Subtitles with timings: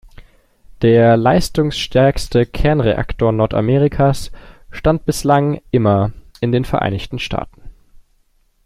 [0.81, 4.31] Der leistungsstärkste Kernreaktor Nordamerikas
[4.71, 7.61] stand bislang immer in den Vereinigten Staaten.